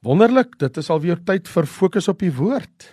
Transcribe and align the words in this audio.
Wonderlik, 0.00 0.54
dit 0.56 0.78
is 0.80 0.86
alweer 0.88 1.18
tyd 1.28 1.48
vir 1.52 1.66
fokus 1.68 2.06
op 2.08 2.22
die 2.22 2.32
woord. 2.32 2.86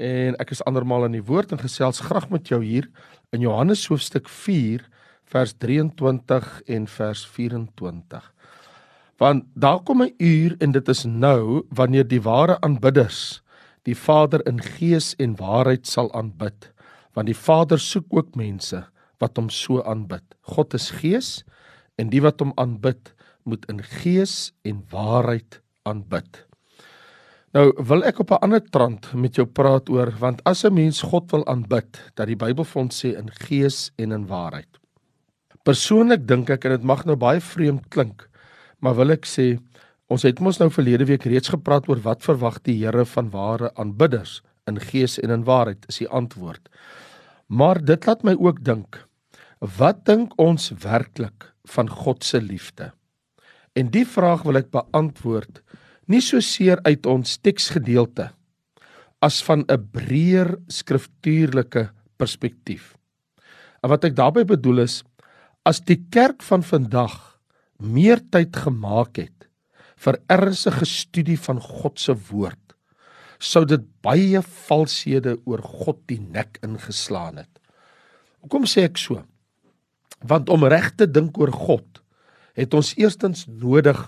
En 0.00 0.36
ek 0.40 0.54
is 0.54 0.62
andermal 0.64 1.04
in 1.04 1.18
die 1.18 1.26
woord 1.28 1.50
en 1.52 1.60
gesels 1.60 2.00
graag 2.06 2.30
met 2.32 2.48
jou 2.48 2.62
hier 2.62 2.86
in 3.36 3.44
Johannes 3.44 3.82
hoofstuk 3.90 4.30
4 4.32 4.86
vers 5.28 5.52
23 5.60 6.48
en 6.72 6.86
vers 6.88 7.26
24. 7.34 8.30
Want 9.20 9.44
daar 9.52 9.82
kom 9.84 10.00
'n 10.02 10.14
uur 10.16 10.56
en 10.64 10.72
dit 10.72 10.88
is 10.88 11.04
nou 11.04 11.68
wanneer 11.68 12.08
die 12.08 12.22
ware 12.22 12.56
aanbidders 12.60 13.42
die 13.84 13.96
Vader 13.96 14.40
in 14.46 14.60
gees 14.60 15.14
en 15.18 15.36
waarheid 15.36 15.86
sal 15.86 16.12
aanbid, 16.14 16.72
want 17.12 17.26
die 17.26 17.36
Vader 17.36 17.78
soek 17.78 18.06
ook 18.08 18.36
mense 18.36 18.86
wat 19.20 19.36
hom 19.36 19.50
so 19.50 19.82
aanbid. 19.82 20.24
God 20.40 20.74
is 20.74 20.90
gees 20.90 21.44
en 21.98 22.08
die 22.08 22.22
wat 22.22 22.40
hom 22.40 22.52
aanbid, 22.56 23.14
moet 23.44 23.66
in 23.68 23.82
gees 23.82 24.52
en 24.64 24.84
waarheid 24.90 25.60
aanbid. 25.88 26.44
Nou 27.56 27.70
wil 27.88 28.04
ek 28.04 28.18
op 28.20 28.30
'n 28.30 28.42
ander 28.44 28.60
trant 28.60 29.12
met 29.14 29.36
jou 29.36 29.46
praat 29.46 29.88
oor 29.88 30.12
want 30.20 30.42
as 30.44 30.64
'n 30.64 30.74
mens 30.74 31.00
God 31.02 31.30
wil 31.32 31.46
aanbid, 31.46 32.12
dat 32.14 32.26
die 32.26 32.36
Bybel 32.36 32.64
vir 32.64 32.82
ons 32.82 33.04
sê 33.04 33.16
in 33.16 33.30
gees 33.30 33.90
en 33.96 34.12
in 34.12 34.26
waarheid. 34.26 34.68
Persoonlik 35.64 36.26
dink 36.26 36.50
ek 36.50 36.64
en 36.64 36.70
dit 36.70 36.82
mag 36.82 37.04
nou 37.04 37.16
baie 37.16 37.40
vreemd 37.40 37.88
klink, 37.88 38.28
maar 38.80 38.94
wil 38.94 39.10
ek 39.10 39.26
sê 39.26 39.58
ons 40.08 40.22
het 40.22 40.40
mos 40.40 40.58
nou 40.58 40.70
verlede 40.70 41.04
week 41.04 41.24
reeds 41.24 41.48
gepraat 41.48 41.88
oor 41.88 42.00
wat 42.00 42.22
verwag 42.22 42.62
die 42.62 42.84
Here 42.84 43.04
van 43.04 43.30
ware 43.30 43.70
aanbidders 43.74 44.42
in 44.66 44.80
gees 44.80 45.18
en 45.18 45.30
in 45.30 45.44
waarheid 45.44 45.84
is 45.88 45.98
die 45.98 46.08
antwoord. 46.08 46.68
Maar 47.48 47.84
dit 47.84 48.06
laat 48.06 48.24
my 48.24 48.36
ook 48.38 48.64
dink, 48.64 49.06
wat 49.60 50.04
dink 50.04 50.32
ons 50.38 50.70
werklik 50.70 51.52
van 51.64 51.88
God 51.88 52.24
se 52.24 52.40
liefde? 52.40 52.92
En 53.76 53.90
die 53.90 54.06
vraag 54.06 54.44
wil 54.46 54.60
ek 54.60 54.70
beantwoord 54.70 55.62
nie 56.08 56.22
so 56.24 56.40
seer 56.40 56.80
uit 56.88 57.06
ons 57.06 57.36
teksgedeelte 57.44 58.30
as 59.20 59.42
van 59.42 59.64
'n 59.68 59.88
breër 59.92 60.56
skriftuurlike 60.68 61.90
perspektief. 62.16 62.96
En 63.82 63.90
wat 63.90 64.04
ek 64.04 64.16
daarmee 64.16 64.44
bedoel 64.44 64.78
is 64.86 65.02
as 65.64 65.80
die 65.80 66.00
kerk 66.10 66.42
van 66.42 66.62
vandag 66.62 67.40
meer 67.78 68.20
tyd 68.30 68.56
gemaak 68.56 69.16
het 69.16 69.48
vir 69.98 70.18
ernstige 70.30 70.86
studie 70.86 71.38
van 71.38 71.60
God 71.60 71.98
se 72.00 72.14
woord, 72.30 72.74
sou 73.38 73.64
dit 73.64 73.82
baie 74.02 74.40
valshede 74.42 75.36
oor 75.46 75.62
God 75.62 76.00
die 76.10 76.20
nek 76.20 76.58
ingeslaan 76.62 77.38
het. 77.42 77.50
Hoekom 78.42 78.66
sê 78.66 78.86
ek 78.88 78.98
so? 78.98 79.22
Want 80.26 80.48
om 80.50 80.64
reg 80.64 80.94
te 80.98 81.06
dink 81.06 81.38
oor 81.38 81.52
God, 81.54 82.02
het 82.58 82.74
ons 82.74 82.94
eerstens 82.98 83.46
nodig 83.46 83.98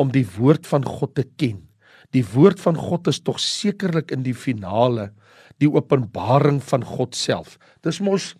om 0.00 0.12
die 0.14 0.26
woord 0.36 0.66
van 0.66 0.86
God 0.86 1.14
te 1.18 1.26
ken. 1.36 1.60
Die 2.16 2.24
woord 2.24 2.60
van 2.62 2.78
God 2.78 3.10
is 3.10 3.20
tog 3.20 3.40
sekerlik 3.42 4.12
in 4.14 4.24
die 4.24 4.36
finale 4.36 5.10
die 5.58 5.70
openbaring 5.70 6.60
van 6.62 6.84
God 6.86 7.18
self. 7.18 7.56
Dis 7.82 8.00
mos 8.04 8.32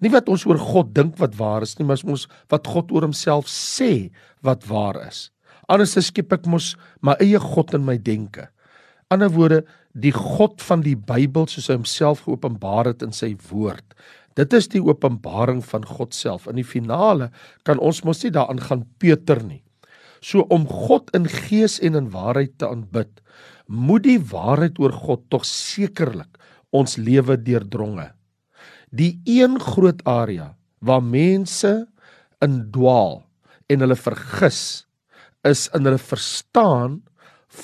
nie 0.00 0.12
wat 0.12 0.28
ons 0.32 0.46
oor 0.48 0.60
God 0.60 0.94
dink 0.96 1.18
wat 1.20 1.36
waar 1.40 1.64
is 1.64 1.76
nie, 1.78 1.86
maar 1.88 2.00
mos 2.08 2.26
wat 2.52 2.68
God 2.68 2.92
oor 2.92 3.08
homself 3.08 3.48
sê 3.50 4.10
wat 4.44 4.64
waar 4.68 5.00
is. 5.06 5.28
Anders 5.70 5.96
skep 6.04 6.32
ek 6.34 6.48
mos 6.50 6.74
my 7.04 7.16
eie 7.22 7.40
God 7.40 7.74
in 7.76 7.84
my 7.86 7.96
denke. 7.96 8.48
Ander 9.10 9.30
woorde, 9.32 9.64
die 9.94 10.14
God 10.14 10.62
van 10.62 10.84
die 10.84 10.94
Bybel 10.94 11.48
soos 11.50 11.68
hy 11.70 11.76
homself 11.78 12.24
geopenbaar 12.26 12.92
het 12.92 13.04
in 13.06 13.14
sy 13.14 13.32
woord. 13.50 13.84
Dit 14.40 14.54
is 14.56 14.70
die 14.72 14.80
openbaring 14.80 15.60
van 15.68 15.84
God 15.84 16.16
self. 16.16 16.46
In 16.48 16.56
die 16.56 16.66
finale 16.66 17.28
kan 17.68 17.80
ons 17.82 18.00
mos 18.08 18.22
nie 18.24 18.32
daaraan 18.32 18.62
gaan 18.64 18.86
Peter 19.02 19.42
nie. 19.44 19.60
So 20.24 20.46
om 20.52 20.66
God 20.68 21.12
in 21.16 21.28
gees 21.28 21.78
en 21.84 21.96
in 21.98 22.10
waarheid 22.12 22.56
te 22.60 22.68
aanbid, 22.68 23.20
moet 23.68 24.04
die 24.04 24.20
waarheid 24.32 24.80
oor 24.80 24.92
God 24.92 25.26
tog 25.32 25.46
sekerlik 25.48 26.40
ons 26.76 26.96
lewe 27.00 27.36
deurdronge. 27.40 28.10
Die 28.90 29.20
een 29.28 29.58
groot 29.60 30.00
area 30.08 30.54
waar 30.80 31.04
mense 31.04 31.72
in 32.44 32.62
dwaal 32.72 33.20
en 33.70 33.84
hulle 33.84 33.96
vergis 33.98 34.84
is 35.46 35.68
in 35.76 35.86
hulle 35.88 36.00
verstaan 36.00 37.00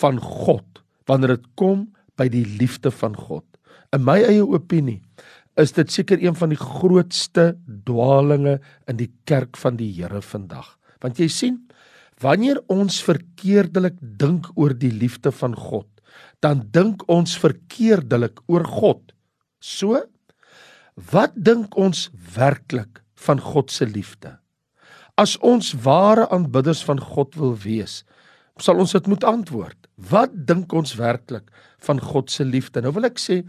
van 0.00 0.20
God 0.22 0.82
wanneer 1.08 1.37
dit 1.37 1.48
kom 1.58 1.87
by 2.19 2.28
die 2.32 2.44
liefde 2.58 2.91
van 2.91 3.16
God. 3.16 3.44
In 3.94 4.04
my 4.06 4.19
eie 4.26 4.44
opinie 4.44 5.00
is 5.56 5.72
dit 5.72 5.93
seker 5.93 6.21
een 6.22 6.37
van 6.37 6.53
die 6.53 6.61
grootste 6.61 7.55
dwaalinge 7.89 8.59
in 8.89 8.99
die 9.00 9.11
kerk 9.25 9.56
van 9.56 9.77
die 9.81 9.93
Here 9.97 10.21
vandag. 10.22 10.75
Want 11.00 11.21
jy 11.21 11.28
sien, 11.33 11.67
Wanneer 12.22 12.62
ons 12.72 13.03
verkeerdelik 13.05 13.99
dink 14.00 14.49
oor 14.56 14.72
die 14.72 14.93
liefde 14.93 15.33
van 15.37 15.53
God, 15.53 15.89
dan 16.41 16.62
dink 16.72 17.05
ons 17.12 17.37
verkeerdelik 17.37 18.41
oor 18.49 18.65
God. 18.65 19.12
So, 19.61 20.00
wat 21.12 21.37
dink 21.37 21.77
ons 21.77 22.06
werklik 22.37 23.03
van 23.21 23.41
God 23.43 23.73
se 23.73 23.84
liefde? 23.84 24.38
As 25.21 25.37
ons 25.44 25.75
ware 25.84 26.25
aanbidders 26.33 26.81
van 26.88 27.00
God 27.00 27.37
wil 27.37 27.53
wees, 27.61 28.00
sal 28.61 28.81
ons 28.81 28.97
dit 28.97 29.12
moet 29.12 29.25
antwoord. 29.28 29.77
Wat 29.97 30.33
dink 30.49 30.73
ons 30.73 30.97
werklik 30.97 31.53
van 31.84 32.00
God 32.00 32.33
se 32.33 32.49
liefde? 32.49 32.81
Nou 32.81 32.94
wil 32.97 33.11
ek 33.11 33.21
sê, 33.21 33.43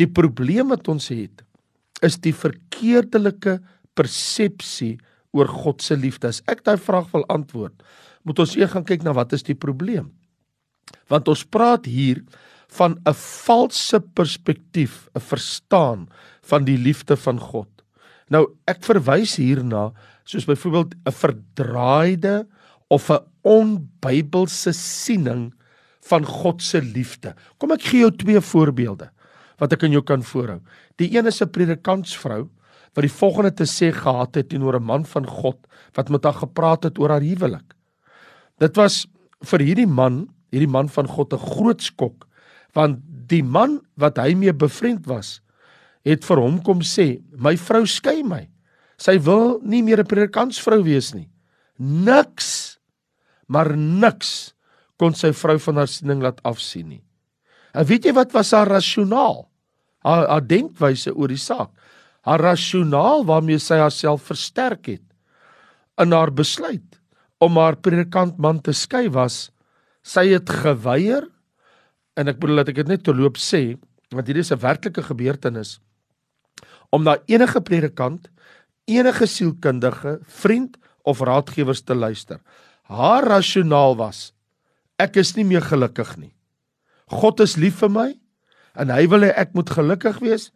die 0.00 0.10
probleem 0.10 0.72
wat 0.74 0.88
ons 0.90 1.08
het, 1.12 1.44
is 2.04 2.18
die 2.20 2.34
verkeerdelike 2.34 3.58
persepsie 3.94 4.96
oor 5.34 5.50
God 5.50 5.82
se 5.82 5.96
liefde. 5.98 6.30
As 6.30 6.42
ek 6.50 6.64
daai 6.66 6.78
vraag 6.80 7.10
wil 7.14 7.26
antwoord, 7.32 7.74
moet 8.24 8.40
ons 8.40 8.56
eers 8.56 8.72
gaan 8.74 8.86
kyk 8.86 9.04
na 9.04 9.14
wat 9.16 9.34
is 9.36 9.44
die 9.46 9.58
probleem. 9.58 10.10
Want 11.10 11.28
ons 11.30 11.44
praat 11.44 11.86
hier 11.86 12.22
van 12.74 12.98
'n 13.06 13.14
valse 13.14 14.00
perspektief, 14.14 15.08
'n 15.14 15.20
verstaan 15.20 16.08
van 16.42 16.64
die 16.64 16.78
liefde 16.78 17.16
van 17.16 17.38
God. 17.38 17.68
Nou 18.30 18.46
ek 18.66 18.82
verwys 18.82 19.36
hierna 19.36 19.92
soos 20.24 20.46
byvoorbeeld 20.46 20.94
'n 21.06 21.12
verdraaide 21.12 22.46
of 22.88 23.10
'n 23.10 23.24
onbybelse 23.42 24.72
siening 24.72 25.52
van 26.08 26.24
God 26.24 26.62
se 26.62 26.80
liefde. 26.80 27.34
Kom 27.58 27.72
ek 27.72 27.82
gee 27.82 28.00
jou 28.00 28.10
twee 28.10 28.40
voorbeelde 28.40 29.10
wat 29.58 29.72
ek 29.72 29.84
aan 29.84 29.92
jou 29.92 30.02
kan 30.02 30.22
voorhou. 30.22 30.60
Die 30.96 31.10
een 31.16 31.26
is 31.26 31.42
'n 31.42 31.50
predikantsvrou 31.50 32.48
wat 32.94 33.02
die 33.02 33.18
volgende 33.20 33.50
te 33.54 33.66
sê 33.66 33.92
gehad 33.92 34.34
het 34.34 34.48
teenoor 34.48 34.76
'n 34.78 34.86
man 34.86 35.04
van 35.04 35.26
God 35.26 35.58
wat 35.94 36.08
met 36.08 36.24
haar 36.24 36.38
gepraat 36.46 36.84
het 36.84 36.98
oor 36.98 37.10
haar 37.10 37.20
huwelik. 37.20 37.74
Dit 38.58 38.76
was 38.76 39.06
vir 39.42 39.60
hierdie 39.60 39.86
man, 39.86 40.28
hierdie 40.50 40.70
man 40.70 40.88
van 40.88 41.06
God 41.06 41.32
'n 41.32 41.38
groot 41.38 41.82
skok, 41.82 42.26
want 42.72 42.98
die 43.28 43.42
man 43.42 43.80
wat 43.96 44.16
hy 44.16 44.34
mee 44.34 44.52
bevriend 44.52 45.06
was, 45.06 45.40
het 46.04 46.24
vir 46.24 46.36
hom 46.36 46.62
kom 46.62 46.80
sê, 46.80 47.22
"My 47.36 47.56
vrou 47.56 47.86
skei 47.86 48.22
my. 48.22 48.48
Sy 48.98 49.18
wil 49.18 49.60
nie 49.62 49.82
meer 49.82 50.00
'n 50.00 50.06
predikantsvrou 50.06 50.82
wees 50.82 51.14
nie." 51.14 51.30
Niks. 51.78 52.78
Maar 53.48 53.76
niks 53.76 54.54
kon 54.96 55.14
sy 55.14 55.32
vrou 55.32 55.58
van 55.58 55.76
haar 55.76 55.88
siening 55.88 56.22
laat 56.22 56.42
afsien 56.42 56.88
nie. 56.88 57.02
En 57.74 57.86
weet 57.86 58.06
jy 58.06 58.12
wat 58.14 58.32
was 58.32 58.52
haar 58.54 58.70
rasionaal? 58.70 59.48
Haar, 60.04 60.28
haar 60.28 60.46
denkwyse 60.46 61.14
oor 61.14 61.28
die 61.28 61.40
saak. 61.40 61.72
Haar 62.24 62.40
rasionaal 62.40 63.24
waarmee 63.28 63.58
sy 63.58 63.80
haarself 63.82 64.22
versterk 64.30 64.86
het 64.86 65.04
in 66.00 66.12
haar 66.14 66.32
besluit 66.34 67.00
om 67.44 67.58
haar 67.60 67.76
predikantman 67.76 68.60
te 68.64 68.74
skei 68.74 69.06
was 69.12 69.48
sy 70.04 70.28
het 70.32 70.50
geweier 70.50 71.26
en 72.18 72.30
ek 72.30 72.38
bedoel 72.40 72.62
dat 72.62 72.72
ek 72.72 72.80
dit 72.82 72.92
net 72.92 73.04
terloop 73.06 73.40
sê 73.40 73.62
want 74.14 74.28
hierdie 74.28 74.44
is 74.44 74.52
'n 74.52 74.62
werklike 74.62 75.02
gebeurtenis 75.02 75.80
om 76.92 77.02
na 77.04 77.16
enige 77.26 77.60
predikant 77.60 78.28
enige 78.86 79.26
sielkundige 79.26 80.20
vriend 80.22 80.76
of 81.02 81.20
raadgewers 81.20 81.82
te 81.82 81.94
luister 81.94 82.40
haar 82.82 83.24
rasionaal 83.24 83.96
was 83.96 84.32
ek 84.98 85.16
is 85.16 85.36
nie 85.36 85.44
meer 85.44 85.62
gelukkig 85.62 86.16
nie 86.16 86.34
God 87.10 87.40
is 87.40 87.56
lief 87.56 87.80
vir 87.82 87.90
my 87.90 88.10
en 88.74 88.90
hy 88.90 89.06
wil 89.06 89.26
hê 89.26 89.32
ek 89.36 89.54
moet 89.54 89.70
gelukkig 89.70 90.20
wees 90.24 90.50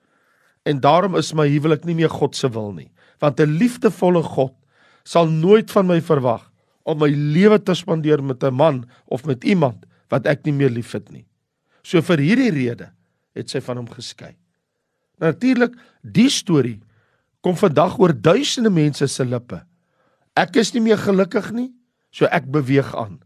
en 0.65 0.81
daarom 0.81 1.17
is 1.17 1.35
my 1.35 1.49
huwelik 1.49 1.85
nie 1.85 1.95
meer 1.95 2.11
God 2.13 2.37
se 2.37 2.49
wil 2.49 2.73
nie 2.73 2.91
want 3.21 3.41
'n 3.41 3.59
liefdevolle 3.59 4.23
God 4.23 4.55
sal 5.05 5.29
nooit 5.29 5.71
van 5.71 5.87
my 5.87 6.01
verwag 6.01 6.45
om 6.89 6.99
my 7.03 7.09
lewe 7.09 7.59
te 7.61 7.75
spandeer 7.75 8.23
met 8.25 8.43
'n 8.45 8.55
man 8.55 8.85
of 9.07 9.25
met 9.25 9.45
iemand 9.45 9.85
wat 10.09 10.27
ek 10.27 10.45
nie 10.45 10.53
meer 10.53 10.71
liefhet 10.71 11.11
nie. 11.13 11.27
So 11.83 12.01
vir 12.03 12.19
hierdie 12.19 12.51
rede 12.51 12.93
het 13.37 13.51
sy 13.51 13.61
van 13.61 13.77
hom 13.77 13.89
geskei. 13.89 14.37
Natuurlik, 15.21 15.75
die 16.03 16.31
storie 16.31 16.81
kom 17.41 17.57
vandag 17.57 17.99
oor 17.99 18.13
duisende 18.13 18.71
mense 18.71 19.07
se 19.07 19.25
lippe. 19.25 19.63
Ek 20.37 20.57
is 20.57 20.73
nie 20.75 20.83
meer 20.83 20.99
gelukkig 20.99 21.51
nie, 21.53 21.73
so 22.11 22.25
ek 22.25 22.47
beweeg 22.51 22.95
aan. 22.95 23.21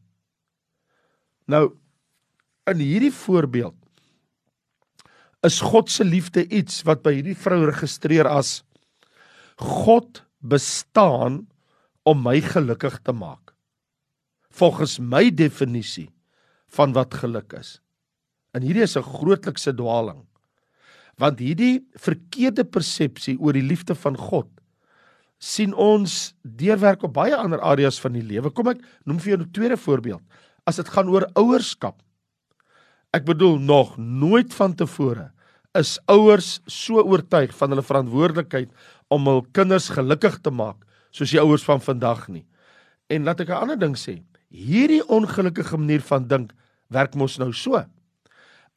Nou 1.46 1.72
in 2.70 2.82
hierdie 2.82 3.12
voorbeeld 3.14 3.76
is 5.42 5.58
God 5.60 5.90
se 5.90 6.04
liefde 6.06 6.44
iets 6.46 6.82
wat 6.86 7.02
by 7.02 7.16
hierdie 7.16 7.38
vrou 7.38 7.64
registreer 7.66 8.28
as 8.30 8.60
God 9.58 10.22
bestaan 10.38 11.42
om 12.06 12.22
my 12.22 12.38
gelukkig 12.42 13.00
te 13.02 13.14
maak 13.14 13.54
volgens 14.52 14.98
my 15.00 15.30
definisie 15.32 16.10
van 16.76 16.92
wat 16.92 17.14
geluk 17.22 17.54
is. 17.56 17.78
En 18.52 18.62
hierdie 18.64 18.84
is 18.84 18.96
'n 18.96 19.02
grootlikse 19.02 19.72
dwaaling. 19.72 20.26
Want 21.16 21.38
hierdie 21.38 21.84
verkeerde 21.96 22.64
persepsie 22.64 23.38
oor 23.40 23.52
die 23.52 23.64
liefde 23.64 23.94
van 23.94 24.16
God 24.16 24.48
sien 25.38 25.74
ons 25.74 26.34
deurwerk 26.42 27.02
op 27.02 27.14
baie 27.14 27.36
ander 27.36 27.60
areas 27.60 28.00
van 28.00 28.12
die 28.12 28.22
lewe. 28.22 28.50
Kom 28.50 28.68
ek 28.68 28.80
noem 29.04 29.18
vir 29.18 29.28
jou 29.28 29.40
'n 29.40 29.50
tweede 29.50 29.76
voorbeeld. 29.76 30.22
As 30.66 30.76
dit 30.76 30.88
gaan 30.88 31.08
oor 31.08 31.26
ouerskap. 31.34 32.02
Ek 33.12 33.26
bedoel 33.28 33.58
nog 33.60 33.96
nooit 34.00 34.54
van 34.56 34.72
tevore 34.74 35.28
is 35.76 35.98
ouers 36.08 36.60
so 36.64 37.00
oortuig 37.00 37.52
van 37.56 37.72
hulle 37.72 37.84
verantwoordelikheid 37.84 38.70
om 39.12 39.28
hul 39.28 39.42
kinders 39.56 39.90
gelukkig 39.92 40.38
te 40.40 40.52
maak 40.52 40.80
soos 41.12 41.32
die 41.32 41.40
ouers 41.40 41.64
van 41.68 41.80
vandag 41.84 42.26
nie. 42.32 42.46
En 43.12 43.28
laat 43.28 43.40
ek 43.44 43.52
'n 43.52 43.60
ander 43.64 43.78
ding 43.78 43.96
sê. 43.96 44.22
Hierdie 44.48 45.04
ongelukkige 45.08 45.76
manier 45.76 46.00
van 46.00 46.28
dink 46.28 46.52
werk 46.88 47.14
mos 47.14 47.36
nou 47.38 47.52
so. 47.52 47.84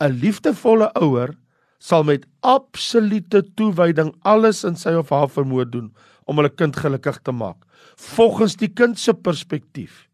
'n 0.04 0.12
Liefdevolle 0.20 0.92
ouer 1.00 1.36
sal 1.80 2.04
met 2.04 2.28
absolute 2.42 3.44
toewyding 3.56 4.16
alles 4.24 4.64
in 4.64 4.76
sy 4.76 4.90
of 4.90 5.10
haar 5.10 5.30
vermoë 5.30 5.70
doen 5.70 5.96
om 6.26 6.36
hulle 6.36 6.50
kind 6.50 6.76
gelukkig 6.76 7.20
te 7.24 7.32
maak 7.32 7.64
volgens 7.96 8.56
die 8.56 8.68
kind 8.68 9.00
se 9.00 9.14
perspektief. 9.14 10.10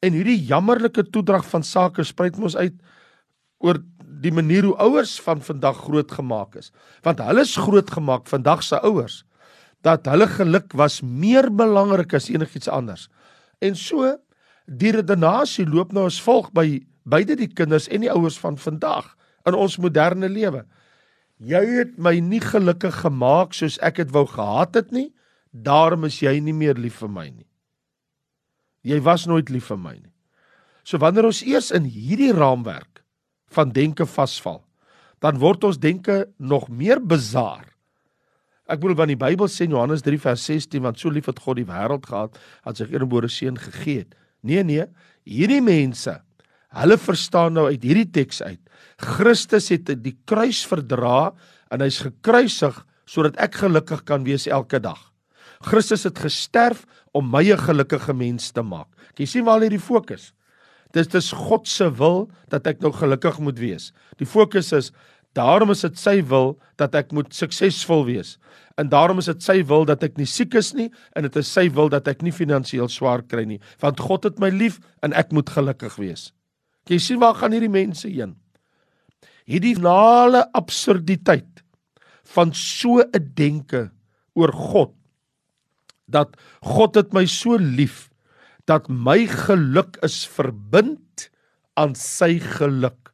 En 0.00 0.12
hierdie 0.12 0.46
jammerlike 0.46 1.10
toedrag 1.10 1.44
van 1.44 1.62
sake 1.62 2.04
spruit 2.04 2.38
mos 2.38 2.56
uit 2.56 2.74
oor 3.62 3.80
die 4.22 4.32
manier 4.34 4.66
hoe 4.68 4.76
ouers 4.82 5.16
van 5.22 5.42
vandag 5.42 5.80
grootgemaak 5.86 6.56
is. 6.60 6.70
Want 7.06 7.22
hulle 7.22 7.42
is 7.46 7.56
grootgemaak 7.58 8.28
vandag 8.30 8.62
se 8.66 8.78
ouers 8.82 9.22
dat 9.82 10.06
hulle 10.06 10.28
geluk 10.30 10.76
was 10.78 11.00
meer 11.02 11.48
belangrik 11.50 12.14
as 12.14 12.28
enigiets 12.30 12.70
anders. 12.70 13.08
En 13.58 13.74
so 13.74 14.12
die 14.70 14.92
redenasie 14.94 15.66
loop 15.66 15.90
nou 15.92 16.06
as 16.06 16.20
volg 16.22 16.52
by 16.54 16.84
beide 17.02 17.34
die 17.38 17.50
kinders 17.50 17.88
en 17.90 18.04
die 18.04 18.12
ouers 18.12 18.38
van 18.38 18.58
vandag 18.62 19.08
in 19.48 19.58
ons 19.58 19.80
moderne 19.82 20.30
lewe. 20.30 20.62
Jy 21.42 21.62
het 21.80 21.96
my 21.98 22.14
nie 22.22 22.40
gelukkig 22.42 23.00
gemaak 23.02 23.56
soos 23.58 23.80
ek 23.82 23.98
dit 24.04 24.14
wou 24.14 24.22
gehad 24.30 24.78
het 24.78 24.94
nie, 24.94 25.08
daarom 25.50 26.06
is 26.06 26.20
jy 26.22 26.38
nie 26.38 26.54
meer 26.54 26.78
lief 26.78 27.00
vir 27.02 27.10
my 27.10 27.26
nie. 27.26 27.48
Jy 28.86 29.02
was 29.02 29.26
nooit 29.26 29.50
lief 29.50 29.70
vir 29.70 29.82
my 29.82 29.96
nie. 29.98 30.14
So 30.86 30.98
wanneer 31.02 31.26
ons 31.26 31.42
eers 31.46 31.70
in 31.74 31.86
hierdie 31.90 32.32
raamwerk 32.34 32.91
van 33.52 33.72
denke 33.74 34.06
vasval, 34.08 34.62
dan 35.22 35.38
word 35.38 35.64
ons 35.64 35.78
denke 35.78 36.26
nog 36.38 36.68
meer 36.68 37.00
bizar. 37.00 37.68
Ek 38.70 38.80
bedoel 38.80 38.98
want 39.02 39.12
die 39.12 39.20
Bybel 39.20 39.50
sê 39.50 39.66
in 39.66 39.74
Johannes 39.74 40.04
3 40.06 40.18
vers 40.22 40.44
16 40.48 40.82
want 40.84 41.00
so 41.00 41.10
lief 41.12 41.28
het 41.30 41.40
God 41.42 41.58
die 41.60 41.68
wêreld 41.68 42.06
gehad 42.08 42.38
dat 42.64 42.78
sy 42.78 42.86
eniggebore 42.88 43.30
seun 43.30 43.58
gegee 43.60 44.04
het. 44.04 44.14
Nee 44.42 44.62
nee, 44.66 44.86
hierdie 45.28 45.62
mense, 45.62 46.16
hulle 46.72 46.98
verstaan 46.98 47.58
nou 47.58 47.68
uit 47.68 47.82
hierdie 47.84 48.08
teks 48.10 48.40
uit. 48.42 48.60
Christus 49.02 49.68
het 49.74 49.92
die 50.02 50.16
kruis 50.26 50.62
verdra 50.66 51.32
en 51.72 51.84
hy's 51.84 52.00
gekruisig 52.06 52.78
sodat 53.06 53.36
ek 53.42 53.60
gelukkig 53.60 54.06
kan 54.08 54.24
wees 54.24 54.48
elke 54.48 54.80
dag. 54.82 55.00
Christus 55.62 56.06
het 56.08 56.18
gesterf 56.18 56.86
om 57.12 57.28
my 57.30 57.44
'n 57.52 57.58
gelukkige 57.58 58.14
mens 58.14 58.50
te 58.50 58.62
maak. 58.62 58.88
Jy 59.18 59.26
sien 59.26 59.44
waar 59.44 59.60
lê 59.60 59.68
die 59.68 59.78
fokus? 59.78 60.32
Dis 60.92 61.08
dis 61.08 61.32
God 61.32 61.68
se 61.68 61.88
wil 61.96 62.26
dat 62.52 62.66
ek 62.68 62.82
nou 62.84 62.92
gelukkig 62.92 63.38
moet 63.40 63.58
wees. 63.60 63.90
Die 64.20 64.28
fokus 64.28 64.72
is 64.76 64.92
daarom 65.32 65.72
is 65.72 65.80
dit 65.80 65.96
sy 65.96 66.18
wil 66.28 66.58
dat 66.80 66.94
ek 66.98 67.14
moet 67.16 67.32
suksesvol 67.32 68.04
wees. 68.10 68.36
En 68.76 68.90
daarom 68.92 69.20
is 69.22 69.30
dit 69.30 69.44
sy 69.44 69.62
wil 69.68 69.86
dat 69.88 70.04
ek 70.04 70.18
nie 70.20 70.28
siek 70.28 70.54
is 70.58 70.72
nie 70.76 70.90
en 71.16 71.24
dit 71.24 71.40
is 71.40 71.48
sy 71.48 71.68
wil 71.72 71.88
dat 71.92 72.08
ek 72.08 72.20
nie 72.24 72.34
finansiëel 72.34 72.90
swaar 72.92 73.24
kry 73.24 73.46
nie, 73.48 73.60
want 73.80 74.00
God 74.00 74.28
het 74.28 74.40
my 74.42 74.52
lief 74.52 74.78
en 75.04 75.16
ek 75.16 75.32
moet 75.32 75.48
gelukkig 75.48 75.96
wees. 76.00 76.30
Jy 76.90 76.98
sien 77.00 77.20
waar 77.22 77.36
gaan 77.38 77.54
hierdie 77.54 77.72
mense 77.72 78.08
heen? 78.08 78.36
Hierdie 79.48 79.78
nale 79.80 80.44
absurditeit 80.56 81.62
van 82.34 82.52
so 82.52 83.00
'n 83.00 83.32
denke 83.34 83.90
oor 84.34 84.52
God 84.52 84.94
dat 86.08 86.36
God 86.60 86.96
het 86.96 87.12
my 87.12 87.24
so 87.26 87.56
lief 87.56 88.11
dat 88.70 88.88
my 88.88 89.26
geluk 89.26 89.98
is 90.06 90.22
verbind 90.28 91.28
aan 91.78 91.94
sy 91.98 92.36
geluk. 92.38 93.10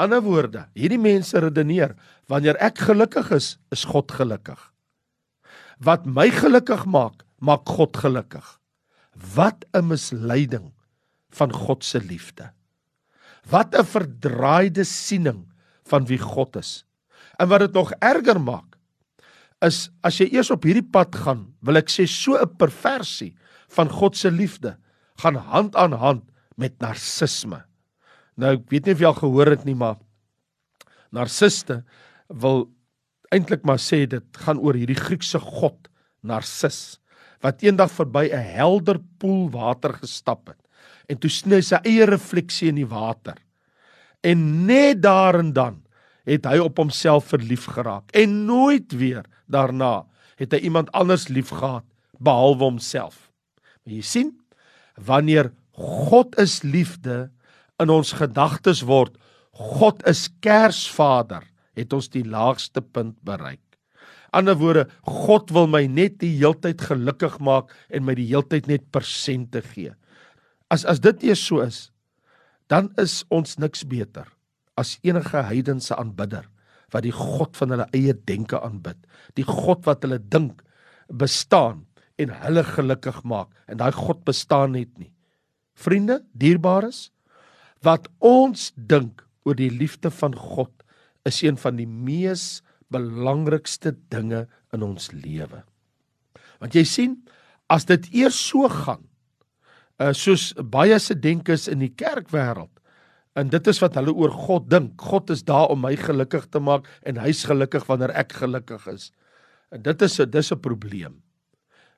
Ander 0.00 0.22
woorde, 0.24 0.66
hierdie 0.76 1.00
mense 1.00 1.38
redeneer, 1.38 1.94
wanneer 2.28 2.58
ek 2.64 2.82
gelukkig 2.88 3.30
is, 3.36 3.56
is 3.72 3.84
God 3.88 4.12
gelukkig. 4.12 4.58
Wat 5.82 6.06
my 6.06 6.28
gelukkig 6.32 6.84
maak, 6.86 7.24
maak 7.42 7.68
God 7.68 7.96
gelukkig. 7.96 8.44
Wat 9.36 9.64
'n 9.74 9.88
misleiding 9.88 10.72
van 11.30 11.52
God 11.52 11.84
se 11.84 12.00
liefde. 12.00 12.52
Wat 13.50 13.74
'n 13.74 13.84
verdraaide 13.84 14.84
siening 14.84 15.52
van 15.84 16.06
wie 16.06 16.18
God 16.18 16.56
is. 16.56 16.84
En 17.38 17.48
wat 17.48 17.60
dit 17.60 17.72
nog 17.72 17.92
erger 18.00 18.40
maak, 18.40 18.76
is 19.60 19.90
as 20.02 20.18
jy 20.18 20.28
eers 20.32 20.50
op 20.50 20.62
hierdie 20.62 20.90
pad 20.90 21.14
gaan, 21.14 21.54
wil 21.60 21.76
ek 21.76 21.90
sê 21.90 22.06
so 22.06 22.34
'n 22.34 22.56
perversie 22.56 23.36
van 23.68 23.88
God 23.88 24.16
se 24.16 24.30
liefde 24.30 24.76
gaan 25.22 25.38
hand 25.38 25.76
aan 25.76 25.92
hand 25.92 26.24
met 26.56 26.78
narcisme. 26.82 27.62
Nou 28.36 28.56
ek 28.56 28.68
weet 28.72 28.86
nie 28.86 28.96
of 28.96 29.02
jy 29.02 29.10
al 29.10 29.20
gehoor 29.20 29.52
het 29.54 29.64
nie, 29.68 29.76
maar 29.78 30.00
narciste 31.12 31.82
wil 32.28 32.66
eintlik 33.32 33.64
maar 33.68 33.80
sê 33.80 34.04
dit 34.08 34.42
gaan 34.44 34.60
oor 34.60 34.76
hierdie 34.76 34.98
Griekse 34.98 35.40
god 35.40 35.88
Narcis 36.22 36.98
wat 37.42 37.62
eendag 37.66 37.90
verby 37.90 38.30
'n 38.30 38.46
helder 38.54 39.00
poel 39.18 39.50
water 39.50 39.92
gestap 39.98 40.48
het 40.48 40.60
en 41.10 41.18
toe 41.18 41.30
sny 41.30 41.60
sy 41.60 41.80
eie 41.84 42.06
refleksie 42.06 42.68
in 42.68 42.78
die 42.78 42.86
water. 42.86 43.34
En 44.22 44.66
net 44.66 45.02
daar 45.02 45.38
en 45.38 45.52
dan 45.52 45.82
het 46.24 46.46
hy 46.46 46.58
op 46.58 46.78
homself 46.78 47.26
verlief 47.34 47.66
geraak 47.66 48.10
en 48.14 48.46
nooit 48.46 48.92
weer 48.92 49.24
daarna 49.46 50.06
het 50.38 50.52
hy 50.52 50.58
iemand 50.58 50.92
anders 50.92 51.28
liefgehad 51.28 51.84
behalwe 52.18 52.64
homself. 52.64 53.32
Maar 53.82 53.94
jy 53.94 54.02
sien, 54.02 54.41
wanneer 54.96 55.52
God 55.76 56.36
is 56.40 56.60
liefde 56.62 57.30
in 57.80 57.90
ons 57.90 58.12
gedagtes 58.16 58.82
word, 58.86 59.16
God 59.52 60.02
is 60.08 60.28
Kersvader, 60.44 61.44
het 61.76 61.92
ons 61.92 62.08
die 62.12 62.24
laagste 62.24 62.82
punt 62.82 63.16
bereik. 63.24 63.60
Ander 64.32 64.56
woorde, 64.56 64.86
God 65.04 65.50
wil 65.52 65.68
my 65.68 65.84
net 65.88 66.18
die 66.22 66.32
heeltyd 66.38 66.80
gelukkig 66.88 67.36
maak 67.44 67.72
en 67.92 68.04
my 68.06 68.14
die 68.16 68.28
heeltyd 68.30 68.68
net 68.68 68.86
persente 68.92 69.60
gee. 69.72 69.92
As 70.72 70.86
as 70.88 71.02
dit 71.04 71.28
eers 71.28 71.42
so 71.44 71.60
is, 71.60 71.90
dan 72.72 72.88
is 73.00 73.20
ons 73.28 73.58
niks 73.60 73.84
beter 73.84 74.28
as 74.80 74.96
enige 75.04 75.42
heidense 75.44 75.92
aanbidder 76.00 76.48
wat 76.92 77.04
die 77.04 77.12
god 77.12 77.56
van 77.56 77.72
hulle 77.72 77.86
eie 77.96 78.12
denke 78.28 78.58
aanbid, 78.60 78.96
die 79.36 79.46
god 79.48 79.84
wat 79.88 80.04
hulle 80.04 80.20
dink 80.20 80.60
bestaan 81.08 81.84
en 82.20 82.32
hulle 82.44 82.64
gelukkig 82.66 83.22
maak 83.28 83.50
en 83.66 83.80
daai 83.80 83.92
god 83.96 84.24
bestaan 84.28 84.76
net 84.76 84.90
nie. 84.98 85.12
Vriende, 85.78 86.20
dierbares, 86.32 87.10
wat 87.82 88.08
ons 88.20 88.70
dink 88.76 89.24
oor 89.46 89.56
die 89.58 89.70
liefde 89.72 90.12
van 90.14 90.36
God 90.38 90.72
is 91.26 91.42
een 91.42 91.58
van 91.58 91.78
die 91.78 91.88
mees 91.88 92.62
belangrikste 92.92 93.94
dinge 94.12 94.46
in 94.74 94.84
ons 94.84 95.10
lewe. 95.14 95.62
Want 96.60 96.76
jy 96.76 96.84
sien, 96.86 97.16
as 97.72 97.86
dit 97.88 98.06
eers 98.12 98.36
so 98.38 98.68
gaan, 98.70 99.02
uh, 99.98 100.12
soos 100.14 100.52
baie 100.54 100.98
se 101.00 101.16
denkes 101.18 101.68
in 101.72 101.82
die 101.82 101.90
kerkwêreld, 101.90 102.70
en 103.38 103.48
dit 103.48 103.68
is 103.70 103.80
wat 103.80 103.96
hulle 103.96 104.12
oor 104.12 104.34
God 104.44 104.68
dink, 104.68 105.00
God 105.00 105.32
is 105.32 105.42
daar 105.48 105.72
om 105.72 105.80
my 105.80 105.94
gelukkig 105.96 106.50
te 106.52 106.60
maak 106.60 106.88
en 107.08 107.20
hy's 107.22 107.46
gelukkig 107.48 107.86
wanneer 107.88 108.12
ek 108.20 108.36
gelukkig 108.42 108.84
is. 108.92 109.08
En 109.72 109.80
dit 109.82 110.02
is 110.02 110.20
'n 110.20 110.30
dis 110.30 110.52
'n 110.52 110.60
probleem 110.60 111.22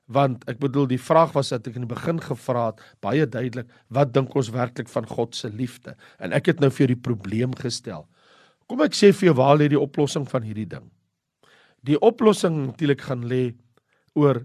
want 0.05 0.43
ek 0.49 0.59
bedoel 0.61 0.87
die 0.91 1.01
vraag 1.01 1.33
was 1.33 1.49
dat 1.53 1.65
ek 1.67 1.79
in 1.79 1.85
die 1.87 1.93
begin 1.93 2.19
gevra 2.21 2.67
het 2.69 2.81
baie 3.01 3.25
duidelik 3.25 3.69
wat 3.93 4.13
dink 4.13 4.35
ons 4.37 4.51
werklik 4.53 4.89
van 4.91 5.07
God 5.09 5.35
se 5.35 5.49
liefde? 5.49 5.95
En 6.21 6.35
ek 6.35 6.51
het 6.53 6.61
nou 6.61 6.69
vir 6.73 6.93
die 6.93 6.99
probleem 6.99 7.55
gestel. 7.57 8.05
Kom 8.69 8.81
ek 8.85 8.97
sê 8.97 9.11
vir 9.13 9.31
jou 9.31 9.37
waar 9.41 9.57
lê 9.57 9.69
die 9.69 9.81
oplossing 9.81 10.27
van 10.29 10.45
hierdie 10.45 10.69
ding? 10.69 10.85
Die 11.85 11.97
oplossing 12.01 12.67
natuurlik 12.67 13.01
gaan 13.05 13.25
lê 13.29 13.55
oor 14.17 14.43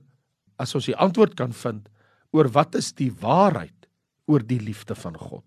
as 0.61 0.75
ons 0.76 0.88
die 0.88 0.97
antwoord 0.97 1.37
kan 1.37 1.52
vind 1.57 1.88
oor 2.37 2.49
wat 2.52 2.76
is 2.79 2.93
die 2.97 3.11
waarheid 3.21 3.88
oor 4.31 4.45
die 4.45 4.61
liefde 4.61 4.97
van 4.97 5.17
God? 5.17 5.45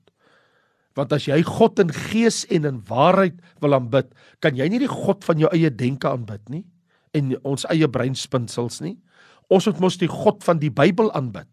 Want 0.98 1.14
as 1.16 1.26
jy 1.26 1.40
God 1.46 1.80
in 1.82 1.90
gees 1.90 2.44
en 2.54 2.70
in 2.70 2.82
waarheid 2.86 3.40
wil 3.66 3.78
aanbid 3.78 4.14
kan 4.46 4.58
jy 4.58 4.68
nie 4.70 4.82
die 4.84 4.92
God 4.92 5.26
van 5.26 5.42
jou 5.42 5.50
eie 5.54 5.74
denke 5.74 6.10
aanbid 6.10 6.46
nie 6.54 6.66
en 7.18 7.34
ons 7.46 7.66
eie 7.70 7.90
breinspinsels 7.90 8.82
nie 8.86 8.98
Ons 9.50 9.68
moet 9.68 9.80
mos 9.80 9.98
die 9.98 10.12
God 10.12 10.44
van 10.44 10.60
die 10.60 10.72
Bybel 10.72 11.12
aanbid. 11.14 11.50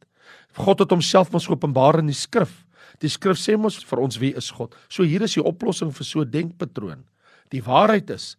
God 0.58 0.82
het 0.82 0.90
homself 0.90 1.32
mos 1.32 1.46
geopenbaar 1.46 2.00
in 2.00 2.10
die 2.10 2.16
skrif. 2.16 2.64
Die 3.00 3.10
skrif 3.10 3.38
sê 3.38 3.56
mos 3.56 3.78
vir 3.86 4.02
ons 4.02 4.18
wie 4.20 4.32
is 4.36 4.50
God. 4.50 4.74
So 4.88 5.06
hier 5.06 5.22
is 5.22 5.34
die 5.34 5.44
oplossing 5.44 5.92
vir 5.94 6.04
so 6.04 6.20
'n 6.20 6.30
denkpatroon. 6.30 7.04
Die 7.50 7.62
waarheid 7.62 8.10
is 8.10 8.36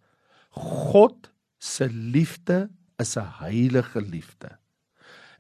God 0.52 1.32
se 1.60 1.88
liefde 1.88 2.70
is 3.00 3.16
'n 3.18 3.28
heilige 3.40 4.02
liefde. 4.02 4.58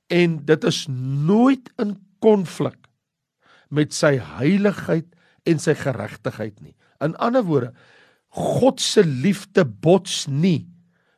En 0.10 0.46
dit 0.46 0.64
is 0.64 0.88
nooit 0.88 1.70
in 1.78 1.98
konflik 2.20 2.88
met 3.70 3.94
sy 3.94 4.18
heiligheid 4.18 5.08
en 5.44 5.60
sy 5.60 5.74
geregtigheid 5.74 6.62
nie. 6.62 6.76
In 7.00 7.16
ander 7.16 7.44
woorde, 7.44 7.74
God 8.30 8.82
se 8.82 9.04
liefde 9.04 9.66
bots 9.66 10.28
nie 10.28 10.71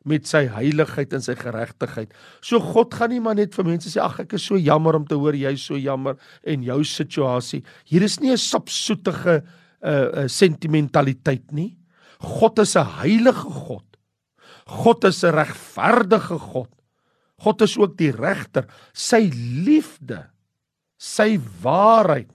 met 0.04 0.28
sy 0.28 0.44
heiligheid 0.52 1.14
en 1.16 1.24
sy 1.24 1.36
geregtigheid. 1.40 2.12
So 2.44 2.60
God 2.60 2.94
gaan 2.94 3.14
nie 3.14 3.22
maar 3.24 3.38
net 3.40 3.56
vir 3.56 3.68
mense 3.68 3.92
sê 3.92 4.02
ag 4.04 4.20
ek 4.26 4.36
is 4.38 4.48
so 4.50 4.60
jammer 4.60 4.98
om 5.00 5.08
te 5.08 5.16
hoor 5.20 5.36
jy 5.38 5.56
so 5.60 5.80
jammer 5.80 6.20
en 6.44 6.64
jou 6.64 6.80
situasie. 6.84 7.64
Hier 7.90 8.04
is 8.04 8.20
nie 8.20 8.32
'n 8.32 8.38
sapsoetige 8.38 9.44
uh, 9.84 10.24
uh 10.24 10.28
sentimentaliteit 10.28 11.52
nie. 11.52 11.78
God 12.20 12.60
is 12.60 12.76
'n 12.76 12.86
heilige 13.02 13.50
God. 13.50 13.86
God 14.68 15.04
is 15.06 15.24
'n 15.24 15.36
regverdige 15.36 16.40
God. 16.40 16.70
God 17.44 17.62
is 17.62 17.78
ook 17.78 17.98
die 17.98 18.12
regter. 18.12 18.68
Sy 18.94 19.30
liefde, 19.66 20.30
sy 20.98 21.40
waarheid, 21.62 22.32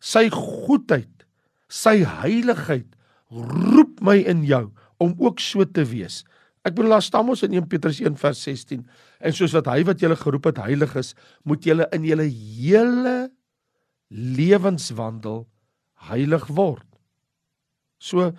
sy 0.00 0.28
goedheid, 0.30 1.26
sy 1.68 2.04
heiligheid 2.04 2.90
roep 3.30 4.00
my 4.00 4.18
in 4.26 4.44
jou 4.44 4.72
om 5.02 5.14
ook 5.18 5.40
so 5.40 5.64
te 5.64 5.84
wees. 5.84 6.24
Ek 6.64 6.72
bedoel 6.72 6.96
daar 6.96 7.04
staan 7.04 7.28
ons 7.28 7.42
in 7.44 7.52
1 7.58 7.66
Petrus 7.68 8.00
1 8.00 8.16
vers 8.16 8.40
16 8.46 8.84
en 9.20 9.36
soos 9.36 9.52
wat 9.56 9.68
hy 9.68 9.82
wat 9.84 10.00
julle 10.00 10.16
geroep 10.16 10.48
het 10.48 10.62
heilig 10.64 10.94
is, 10.96 11.12
moet 11.44 11.66
julle 11.68 11.86
in 11.92 12.06
julle 12.08 12.24
hele 12.24 13.16
lewenswandel 14.08 15.44
heilig 16.08 16.46
word. 16.48 16.86
So 18.00 18.32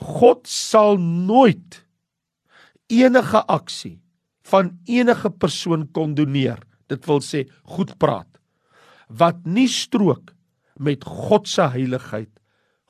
God 0.00 0.44
sal 0.48 1.00
nooit 1.00 1.80
enige 2.92 3.40
aksie 3.48 3.96
van 4.50 4.74
enige 4.88 5.30
persoon 5.30 5.86
kondoneer. 5.96 6.60
Dit 6.90 7.08
wil 7.08 7.24
sê 7.24 7.46
goed 7.76 7.96
praat 8.02 8.28
wat 9.10 9.40
nie 9.42 9.66
strook 9.66 10.30
met 10.78 11.02
God 11.02 11.48
se 11.50 11.64
heiligheid, 11.72 12.30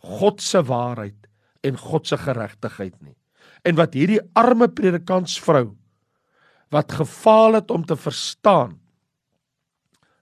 God 0.04 0.42
se 0.44 0.60
waarheid 0.68 1.30
en 1.64 1.78
God 1.80 2.10
se 2.10 2.18
geregtigheid 2.20 2.98
nie 3.00 3.19
en 3.64 3.76
wat 3.76 3.94
hierdie 3.94 4.20
arme 4.38 4.68
predikantsvrou 4.68 5.70
wat 6.70 6.92
gefaal 6.94 7.58
het 7.58 7.70
om 7.74 7.84
te 7.84 7.96
verstaan 7.98 8.78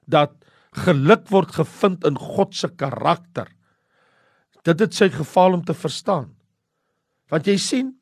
dat 0.08 0.32
geluk 0.84 1.28
word 1.28 1.52
gevind 1.58 2.04
in 2.08 2.16
God 2.16 2.54
se 2.56 2.68
karakter. 2.80 3.48
Dit 4.64 4.80
het 4.80 4.94
sy 4.96 5.10
gefaal 5.12 5.58
om 5.58 5.64
te 5.64 5.76
verstaan. 5.76 6.30
Want 7.28 7.48
jy 7.48 7.56
sien, 7.60 7.92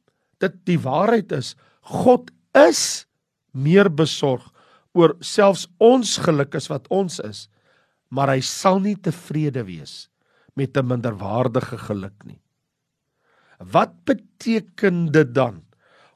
dit 0.42 0.54
die 0.68 0.78
waarheid 0.78 1.32
is 1.34 1.54
God 1.86 2.30
is 2.54 3.06
meer 3.56 3.90
besorg 3.90 4.44
oor 4.96 5.16
selfs 5.24 5.66
ons 5.82 6.16
geluk 6.24 6.54
as 6.58 6.68
wat 6.72 6.86
ons 6.94 7.18
is, 7.24 7.46
maar 8.10 8.30
hy 8.32 8.40
sal 8.44 8.80
nie 8.82 8.96
tevrede 8.96 9.64
wees 9.66 10.08
met 10.56 10.76
'n 10.76 10.86
minderwaardige 10.86 11.78
geluk 11.78 12.24
nie. 12.24 12.40
Wat 13.58 13.92
beteken 14.04 15.12
dit 15.12 15.34
dan 15.34 15.62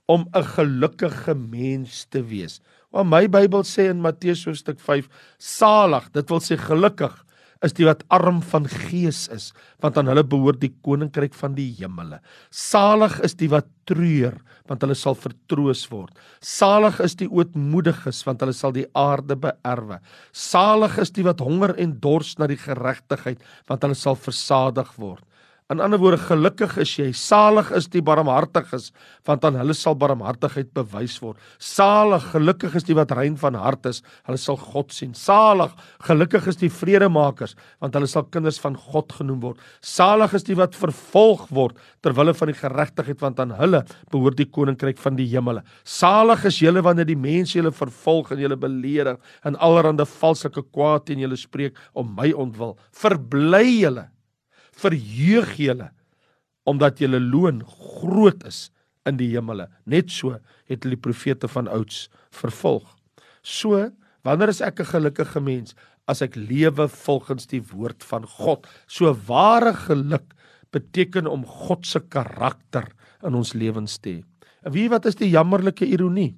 om 0.06 0.28
'n 0.34 0.44
gelukkige 0.44 1.34
mens 1.34 2.04
te 2.10 2.22
wees? 2.22 2.60
Want 2.90 3.10
my 3.10 3.28
Bybel 3.28 3.62
sê 3.62 3.88
in 3.90 4.00
Matteus 4.00 4.44
hoofstuk 4.44 4.80
5, 4.80 5.08
salig, 5.38 6.10
dit 6.12 6.28
wil 6.28 6.40
sê 6.40 6.56
gelukkig 6.58 7.24
is 7.66 7.74
die 7.76 7.84
wat 7.84 8.02
arm 8.08 8.40
van 8.52 8.64
gees 8.88 9.26
is, 9.28 9.50
want 9.84 9.98
aan 10.00 10.08
hulle 10.08 10.24
behoort 10.24 10.62
die 10.62 10.72
koninkryk 10.86 11.34
van 11.36 11.54
die 11.54 11.68
hemele. 11.76 12.20
Salig 12.50 13.18
is 13.26 13.36
die 13.36 13.50
wat 13.52 13.68
treur, 13.84 14.38
want 14.70 14.80
hulle 14.84 14.96
sal 14.96 15.16
vertroos 15.18 15.84
word. 15.92 16.14
Salig 16.40 17.00
is 17.04 17.18
die 17.20 17.28
ootmoediges, 17.28 18.22
want 18.26 18.40
hulle 18.40 18.56
sal 18.56 18.72
die 18.72 18.86
aarde 18.96 19.36
beerwe. 19.36 20.00
Salig 20.32 20.96
is 21.04 21.12
die 21.12 21.26
wat 21.26 21.44
honger 21.44 21.76
en 21.76 21.98
dors 22.00 22.36
na 22.38 22.48
die 22.50 22.60
geregtigheid, 22.60 23.42
want 23.68 23.84
hulle 23.84 23.98
sal 23.98 24.16
versadig 24.16 24.94
word. 24.96 25.24
In 25.70 25.78
ander 25.78 26.00
woorde, 26.02 26.18
gelukkig 26.18 26.72
is 26.82 26.92
jy, 26.98 27.12
salig 27.14 27.68
is 27.78 27.86
die 27.92 28.00
barmhartiges, 28.02 28.88
want 29.28 29.44
aan 29.46 29.54
hulle 29.60 29.76
sal 29.78 29.94
barmhartigheid 29.94 30.72
bewys 30.74 31.14
word. 31.22 31.38
Salig, 31.62 32.26
gelukkig 32.32 32.74
is 32.80 32.88
die 32.88 32.96
wat 32.98 33.14
rein 33.14 33.36
van 33.38 33.54
hart 33.54 33.86
is, 33.86 34.00
hulle 34.26 34.40
sal 34.42 34.58
God 34.58 34.90
sien. 34.90 35.14
Salig, 35.14 35.70
gelukkig 36.08 36.50
is 36.50 36.58
die 36.58 36.72
vredemakers, 36.74 37.54
want 37.78 37.94
hulle 37.94 38.10
sal 38.10 38.26
kinders 38.34 38.58
van 38.58 38.74
God 38.74 39.14
genoem 39.20 39.38
word. 39.46 39.62
Salig 39.78 40.34
is 40.40 40.48
die 40.50 40.58
wat 40.58 40.74
vervolg 40.74 41.46
word 41.54 41.78
ter 42.02 42.18
wille 42.18 42.34
van 42.34 42.50
die 42.50 42.58
geregtigheid, 42.58 43.22
want 43.22 43.38
aan 43.38 43.54
hulle 43.62 43.84
behoort 44.10 44.42
die 44.42 44.50
koninkryk 44.50 44.98
van 44.98 45.22
die 45.22 45.30
hemele. 45.30 45.62
Salig 45.86 46.48
is 46.50 46.58
julle 46.64 46.82
wanneer 46.82 47.06
die 47.06 47.20
mense 47.30 47.60
julle 47.60 47.70
vervolg 47.70 48.34
en 48.34 48.42
julle 48.42 48.58
beledig 48.58 49.22
en 49.46 49.62
allerlei 49.62 50.02
valse 50.18 50.50
kwaad 50.50 51.06
teen 51.06 51.22
julle 51.22 51.38
spreek 51.38 51.78
om 51.94 52.10
my 52.18 52.32
ontwil. 52.34 52.74
Verbly 52.90 53.68
julle 53.84 54.10
verheug 54.80 55.56
julle 55.60 55.90
omdat 56.68 57.00
julle 57.00 57.20
loon 57.20 57.62
groot 57.66 58.44
is 58.46 58.68
in 59.08 59.16
die 59.18 59.30
hemele. 59.32 59.66
Net 59.88 60.12
so 60.12 60.36
het 60.68 60.84
hulle 60.84 60.96
die 60.96 61.02
profete 61.02 61.48
van 61.50 61.70
ouds 61.72 62.08
vervolg. 62.36 62.86
So, 63.42 63.88
wanneer 64.26 64.52
is 64.52 64.60
ek 64.60 64.80
'n 64.80 64.92
gelukkige 64.92 65.40
mens 65.40 65.74
as 66.06 66.22
ek 66.22 66.36
lewe 66.36 66.88
volgens 66.88 67.46
die 67.46 67.62
woord 67.62 68.04
van 68.04 68.26
God? 68.26 68.66
So 68.86 69.12
ware 69.26 69.74
geluk 69.74 70.34
beteken 70.70 71.26
om 71.26 71.44
God 71.46 71.86
se 71.86 72.00
karakter 72.00 72.92
in 73.22 73.34
ons 73.34 73.54
lewens 73.54 73.98
te 73.98 74.10
hê. 74.10 74.24
En 74.64 74.72
wie 74.72 74.88
wat 74.88 75.06
is 75.06 75.16
die 75.16 75.30
jammerlike 75.30 75.86
ironie? 75.86 76.36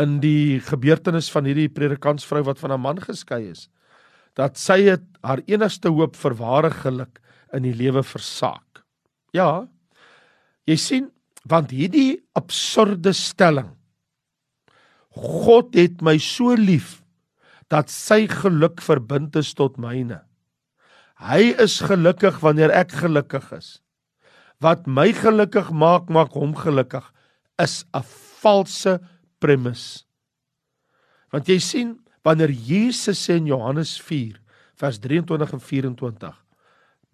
In 0.00 0.20
die 0.20 0.60
gebeurtenis 0.60 1.30
van 1.30 1.44
hierdie 1.44 1.68
predikantsvrou 1.68 2.42
wat 2.42 2.58
van 2.58 2.72
'n 2.72 2.80
man 2.80 2.98
geskei 2.98 3.50
is, 3.50 3.68
dat 4.38 4.56
sy 4.58 4.82
het 4.86 5.04
haar 5.22 5.42
enigste 5.46 5.88
hoop 5.88 6.16
vir 6.16 6.34
ware 6.38 6.70
geluk 6.70 7.20
in 7.52 7.62
die 7.66 7.74
lewe 7.74 8.02
versaak. 8.06 8.84
Ja. 9.34 9.66
Jy 10.66 10.76
sien, 10.76 11.10
want 11.44 11.70
hierdie 11.72 12.20
absurde 12.36 13.12
stelling 13.16 13.72
God 15.10 15.74
het 15.74 16.02
my 16.06 16.16
so 16.22 16.54
lief 16.54 17.00
dat 17.70 17.90
sy 17.90 18.26
geluk 18.30 18.80
verbind 18.82 19.36
is 19.38 19.52
tot 19.58 19.78
myne. 19.78 20.22
Hy 21.20 21.52
is 21.60 21.80
gelukkig 21.84 22.40
wanneer 22.42 22.72
ek 22.74 22.94
gelukkig 23.02 23.50
is. 23.54 23.78
Wat 24.62 24.86
my 24.86 25.10
gelukkig 25.16 25.70
maak, 25.72 26.08
maak 26.10 26.34
hom 26.34 26.54
gelukkig 26.56 27.04
is 27.60 27.84
'n 27.94 28.02
valse 28.42 28.98
premis. 29.40 30.06
Want 31.32 31.48
jy 31.48 31.58
sien, 31.58 31.98
wanneer 32.26 32.50
Jesus 32.50 33.22
sê 33.26 33.38
in 33.40 33.48
Johannes 33.50 33.96
4 34.02 34.38
vers 34.80 35.00
23 35.00 35.54
en 35.56 35.64
24 35.64 36.36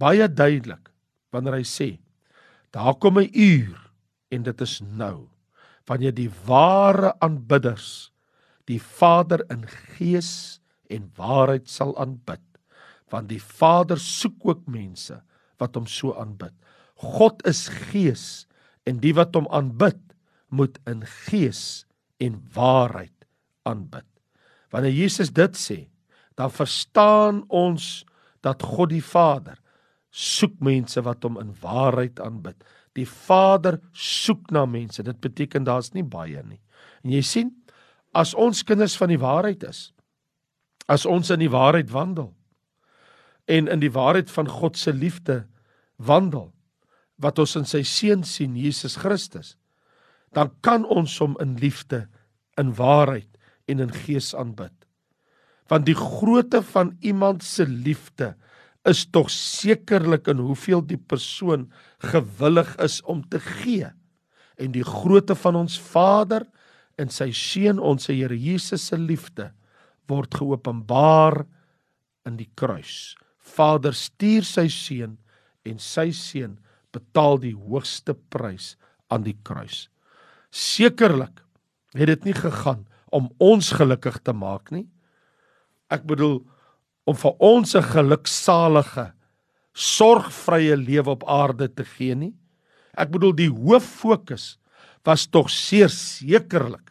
baie 0.02 0.28
duidelik 0.28 0.90
wanneer 1.34 1.60
hy 1.60 1.66
sê 1.66 1.88
daar 2.74 2.94
kom 3.00 3.18
'n 3.18 3.30
uur 3.32 3.78
en 4.30 4.42
dit 4.42 4.60
is 4.60 4.80
nou 4.80 5.28
wanneer 5.86 6.14
die 6.14 6.30
ware 6.46 7.14
aanbidders 7.20 8.10
die 8.66 8.80
Vader 8.82 9.46
in 9.50 9.66
gees 9.96 10.60
en 10.90 11.10
waarheid 11.16 11.68
sal 11.70 11.94
aanbid 11.98 12.42
want 13.10 13.30
die 13.30 13.42
Vader 13.42 13.98
soek 14.02 14.42
ook 14.42 14.66
mense 14.66 15.20
wat 15.60 15.76
hom 15.78 15.86
so 15.88 16.14
aanbid. 16.18 16.52
God 16.96 17.42
is 17.48 17.66
gees 17.90 18.46
en 18.88 19.00
die 19.02 19.14
wat 19.16 19.34
hom 19.36 19.48
aanbid 19.54 19.98
moet 20.50 20.78
in 20.88 21.04
gees 21.26 21.84
en 22.22 22.38
waarheid 22.54 23.26
aanbid 23.68 24.06
Wanneer 24.74 24.94
Jesus 24.94 25.32
dit 25.34 25.56
sê, 25.56 25.78
dan 26.36 26.52
verstaan 26.52 27.44
ons 27.48 28.04
dat 28.44 28.62
God 28.62 28.92
die 28.92 29.04
Vader 29.04 29.58
soek 30.16 30.58
mense 30.64 31.00
wat 31.04 31.24
hom 31.26 31.38
in 31.40 31.52
waarheid 31.60 32.20
aanbid. 32.24 32.56
Die 32.96 33.06
Vader 33.08 33.80
soek 33.92 34.50
na 34.54 34.64
mense. 34.68 35.04
Dit 35.04 35.20
beteken 35.20 35.66
daar's 35.66 35.92
nie 35.92 36.04
baie 36.04 36.40
nie. 36.44 36.60
En 37.04 37.12
jy 37.12 37.22
sien, 37.24 37.52
as 38.16 38.32
ons 38.34 38.64
kinders 38.64 38.96
van 38.96 39.12
die 39.12 39.20
waarheid 39.20 39.66
is, 39.68 39.90
as 40.88 41.04
ons 41.06 41.32
in 41.34 41.42
die 41.42 41.52
waarheid 41.52 41.90
wandel 41.92 42.30
en 43.50 43.68
in 43.70 43.82
die 43.82 43.92
waarheid 43.92 44.30
van 44.32 44.48
God 44.50 44.78
se 44.78 44.94
liefde 44.94 45.44
wandel, 46.02 46.50
wat 47.22 47.38
ons 47.42 47.56
in 47.58 47.68
sy 47.68 47.82
seun 47.86 48.24
sien 48.26 48.56
Jesus 48.58 48.98
Christus, 49.00 49.54
dan 50.36 50.50
kan 50.64 50.84
ons 50.84 51.14
hom 51.22 51.36
in 51.40 51.54
liefde 51.60 52.06
in 52.60 52.74
waarheid 52.76 53.35
en 53.66 53.82
in 53.82 53.92
gees 53.92 54.32
aanbid. 54.34 54.74
Want 55.70 55.86
die 55.88 55.98
grootte 55.98 56.62
van 56.62 56.94
iemand 57.00 57.44
se 57.44 57.66
liefde 57.66 58.34
is 58.86 59.04
tog 59.10 59.30
sekerlik 59.34 60.28
in 60.30 60.38
hoeveel 60.38 60.84
die 60.86 61.00
persoon 61.00 61.66
gewillig 62.12 62.70
is 62.82 63.00
om 63.02 63.24
te 63.28 63.40
gee. 63.42 63.90
En 64.56 64.72
die 64.72 64.84
grootte 64.86 65.34
van 65.34 65.58
ons 65.58 65.78
Vader 65.80 66.46
en 66.96 67.10
sy 67.12 67.32
seun 67.34 67.82
ons 67.82 68.06
Here 68.08 68.36
Jesus 68.38 68.86
se 68.88 68.98
liefde 68.98 69.50
word 70.06 70.38
geopenbaar 70.38 71.42
in 72.26 72.38
die 72.38 72.50
kruis. 72.54 73.16
Vader 73.38 73.94
stuur 73.94 74.46
sy 74.46 74.68
seun 74.72 75.16
en 75.66 75.82
sy 75.82 76.12
seun 76.14 76.56
betaal 76.94 77.40
die 77.42 77.54
hoogste 77.54 78.14
prys 78.30 78.74
aan 79.12 79.26
die 79.26 79.36
kruis. 79.46 79.86
Sekerlik 80.50 81.42
het 81.96 82.10
dit 82.12 82.30
nie 82.30 82.36
gegaan 82.36 82.86
om 83.14 83.28
ons 83.38 83.70
gelukkig 83.72 84.18
te 84.24 84.32
maak 84.32 84.70
nie. 84.74 84.86
Ek 85.90 86.06
bedoel 86.06 86.40
om 87.06 87.14
vir 87.14 87.34
ons 87.38 87.74
'n 87.76 87.82
geluksalige 87.82 89.12
sorgvrye 89.74 90.76
lewe 90.76 91.10
op 91.10 91.24
aarde 91.28 91.68
te 91.68 91.84
gee 91.84 92.14
nie. 92.14 92.34
Ek 92.96 93.10
bedoel 93.10 93.32
die 93.32 93.50
hoof 93.50 93.84
fokus 93.84 94.58
was 95.04 95.26
tog 95.26 95.50
sekerlik 95.50 96.90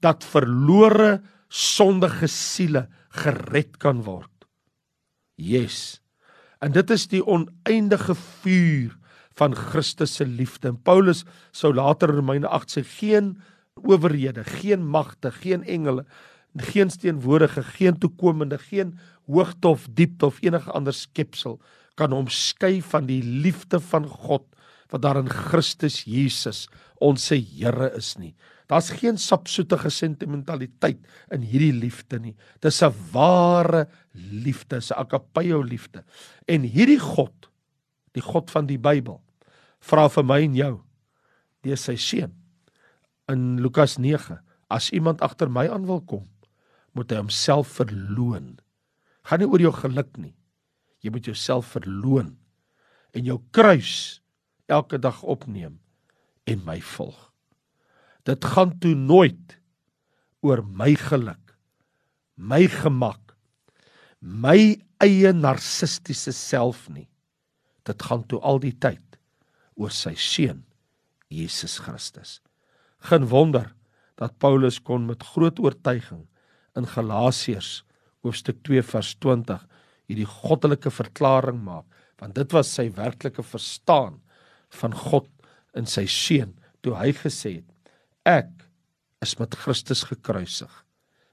dat 0.00 0.24
verlore 0.24 1.22
sondige 1.48 2.26
siele 2.26 2.88
gered 3.10 3.78
kan 3.78 4.02
word. 4.02 4.30
Yes. 5.36 6.00
En 6.62 6.72
dit 6.72 6.90
is 6.90 7.06
die 7.10 7.22
oneindige 7.22 8.14
vuur 8.14 8.96
van 9.38 9.54
Christus 9.54 10.16
se 10.16 10.26
liefde. 10.26 10.68
En 10.72 10.82
Paulus 10.82 11.24
sou 11.52 11.72
later 11.74 12.12
in 12.12 12.20
Romeine 12.20 12.48
8 12.48 12.78
sê 12.78 12.84
geen 12.84 13.34
owerhede, 13.84 14.44
geen 14.44 14.86
magte, 14.86 15.30
geen 15.30 15.64
engele, 15.64 16.04
geen 16.56 16.88
teenwoordige, 16.88 17.62
geen 17.62 17.98
toekomende, 17.98 18.58
geen 18.58 18.98
hoogte 19.26 19.68
of 19.68 19.86
diepte 19.90 20.26
of 20.26 20.42
enige 20.42 20.70
ander 20.70 20.94
skepsel 20.94 21.60
kan 21.94 22.12
hom 22.12 22.28
skei 22.32 22.80
van 22.82 23.06
die 23.08 23.22
liefde 23.22 23.80
van 23.80 24.08
God 24.08 24.46
wat 24.92 25.02
daar 25.04 25.20
in 25.20 25.30
Christus 25.30 26.02
Jesus 26.04 26.66
ons 27.02 27.24
se 27.26 27.38
Here 27.40 27.90
is 27.96 28.14
nie. 28.20 28.34
Daar's 28.70 28.92
geen 28.94 29.18
sapsoetige 29.18 29.90
sentimentaliteit 29.90 31.00
in 31.34 31.42
hierdie 31.44 31.72
liefde 31.74 32.20
nie. 32.20 32.36
Dis 32.60 32.82
'n 32.82 32.94
ware 33.12 33.88
liefde, 34.12 34.76
'n 34.76 34.94
agapeo 34.94 35.62
liefde. 35.62 36.04
En 36.46 36.62
hierdie 36.62 37.00
God, 37.00 37.50
die 38.12 38.22
God 38.22 38.50
van 38.50 38.66
die 38.66 38.78
Bybel, 38.78 39.20
vra 39.80 40.08
vir 40.08 40.24
my 40.24 40.42
en 40.42 40.54
jou 40.54 40.80
deur 41.62 41.76
sy 41.76 41.96
seun 41.96 42.41
in 43.30 43.60
Lukas 43.62 43.98
9, 43.98 44.40
as 44.72 44.90
iemand 44.90 45.22
agter 45.22 45.50
my 45.50 45.68
aan 45.70 45.86
wil 45.86 46.00
kom, 46.08 46.24
moet 46.96 47.12
hy 47.12 47.20
homself 47.20 47.76
verloon. 47.78 48.56
Gaan 49.28 49.42
nie 49.42 49.48
oor 49.48 49.62
jou 49.62 49.72
geluk 49.76 50.16
nie. 50.20 50.34
Jy 51.02 51.12
moet 51.14 51.28
jouself 51.30 51.72
verloon 51.74 52.36
en 53.12 53.26
jou 53.26 53.38
kruis 53.52 54.22
elke 54.72 54.98
dag 55.02 55.20
opneem 55.22 55.78
en 56.48 56.62
my 56.66 56.78
volg. 56.94 57.18
Dit 58.26 58.44
gaan 58.54 58.76
toe 58.80 58.94
nooit 58.94 59.58
oor 60.46 60.62
my 60.64 60.94
geluk, 60.98 61.56
my 62.38 62.64
gemak, 62.70 63.34
my 64.20 64.78
eie 65.02 65.32
narcistiese 65.34 66.34
self 66.34 66.86
nie. 66.90 67.08
Dit 67.86 68.02
gaan 68.06 68.22
toe 68.30 68.38
al 68.46 68.62
die 68.62 68.74
tyd 68.78 69.18
oor 69.74 69.90
sy 69.94 70.14
seun 70.18 70.62
Jesus 71.32 71.80
Christus. 71.82 72.38
Geen 73.02 73.26
wonder 73.30 73.72
dat 74.20 74.38
Paulus 74.38 74.78
kon 74.82 75.08
met 75.08 75.24
groot 75.34 75.58
oortuiging 75.58 76.26
in 76.78 76.86
Galasiërs 76.86 77.82
hoofstuk 78.22 78.62
2 78.66 78.82
vers 78.86 79.14
20 79.18 79.64
hierdie 80.10 80.28
goddelike 80.28 80.92
verklaring 80.92 81.58
maak, 81.64 81.86
want 82.22 82.36
dit 82.38 82.54
was 82.54 82.70
sy 82.70 82.88
werklike 82.94 83.42
verstaan 83.42 84.20
van 84.78 84.94
God 84.94 85.28
in 85.78 85.88
sy 85.88 86.04
seun 86.06 86.54
toe 86.84 86.94
hy 86.98 87.10
gesê 87.16 87.58
het 87.60 87.68
Ek 88.28 88.68
is 89.24 89.34
met 89.40 89.56
Christus 89.58 90.04
gekruisig 90.06 90.70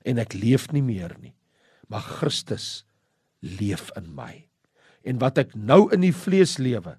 en 0.10 0.22
ek 0.22 0.34
leef 0.34 0.70
nie 0.74 0.82
meer 0.82 1.14
nie, 1.22 1.36
maar 1.90 2.02
Christus 2.02 2.86
leef 3.46 3.92
in 4.00 4.10
my. 4.16 4.48
En 5.06 5.20
wat 5.22 5.38
ek 5.42 5.54
nou 5.54 5.88
in 5.94 6.02
die 6.02 6.16
vlees 6.16 6.58
lewe, 6.58 6.96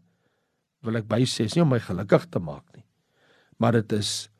wil 0.87 1.00
ek 1.00 1.09
by 1.11 1.25
sê, 1.27 1.49
is 1.49 1.57
nie 1.57 1.65
om 1.65 1.73
my 1.73 1.81
gelukkig 1.83 2.29
te 2.31 2.43
maak 2.43 2.65
nie, 2.77 2.87
maar 3.59 3.75
dit 3.77 3.99
is 3.99 4.31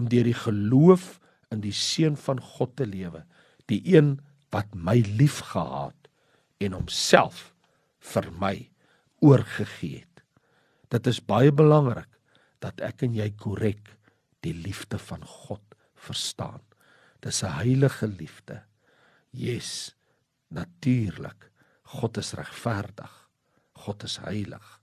om 0.00 0.08
deur 0.08 0.26
die 0.26 0.36
geloof 0.36 1.18
in 1.52 1.62
die 1.64 1.74
seun 1.76 2.16
van 2.16 2.40
God 2.40 2.76
te 2.80 2.86
lewe, 2.88 3.24
die 3.70 3.82
een 3.92 4.18
wat 4.54 4.72
my 4.74 4.98
liefgehad 5.20 6.08
en 6.60 6.76
homself 6.76 7.50
vir 8.12 8.30
my 8.40 8.54
oorgegee 9.20 10.02
het. 10.02 10.24
Dit 10.90 11.06
is 11.06 11.20
baie 11.22 11.52
belangrik 11.54 12.08
dat 12.64 12.80
ek 12.84 13.04
en 13.06 13.14
jy 13.16 13.28
korrek 13.40 13.92
die 14.44 14.54
liefde 14.56 14.98
van 14.98 15.22
God 15.24 15.62
verstaan. 16.00 16.60
Dis 17.20 17.42
'n 17.42 17.60
heilige 17.60 18.06
liefde. 18.06 18.62
Yes, 19.30 19.94
natuurlik. 20.48 21.50
God 21.82 22.16
is 22.16 22.32
regverdig. 22.32 23.28
God 23.72 24.02
is 24.02 24.16
heilig. 24.16 24.80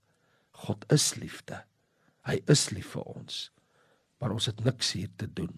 God 0.52 0.84
is 0.92 1.14
liefde. 1.14 1.64
Hy 2.22 2.40
is 2.46 2.70
lief 2.70 2.92
vir 2.92 3.02
ons. 3.02 3.50
Maar 4.18 4.34
ons 4.34 4.46
het 4.50 4.64
niks 4.64 4.92
hier 4.92 5.10
te 5.16 5.28
doen 5.32 5.54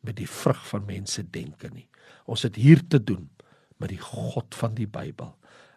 met 0.00 0.16
die 0.16 0.28
vrug 0.28 0.60
van 0.68 0.86
mense 0.88 1.22
denke 1.30 1.68
nie. 1.72 1.88
Ons 2.24 2.46
het 2.48 2.56
hier 2.56 2.80
te 2.88 3.02
doen 3.04 3.28
met 3.80 3.92
die 3.92 4.00
God 4.00 4.54
van 4.56 4.74
die 4.76 4.88
Bybel 4.88 5.34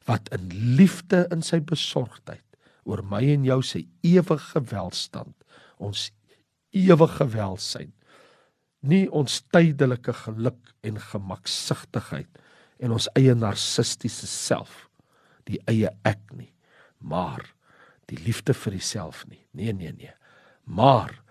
wat 0.07 0.29
in 0.35 0.49
liefde 0.77 1.23
in 1.31 1.43
sy 1.45 1.61
besorgdheid 1.63 2.43
oor 2.83 3.03
my 3.07 3.21
en 3.33 3.45
jou 3.47 3.59
se 3.63 3.83
ewige 4.03 4.61
welstand 4.71 5.35
ons 5.83 6.09
ewige 6.75 7.27
welsyn 7.35 7.93
nie 8.83 9.05
ons 9.15 9.39
tydelike 9.55 10.15
geluk 10.25 10.73
en 10.83 10.99
gemaksigtigheid 10.99 12.41
en 12.83 12.95
ons 12.97 13.07
eie 13.15 13.35
narcistiese 13.37 14.27
self 14.27 14.89
die 15.47 15.61
eie 15.71 15.91
ek 16.07 16.23
nie 16.35 16.51
maar 16.99 17.45
die 18.11 18.19
liefde 18.25 18.55
vir 18.65 18.79
jouself 18.79 19.23
nie 19.31 19.43
nee 19.55 19.71
nee 19.71 19.95
nee 19.95 20.15
maar 20.67 21.21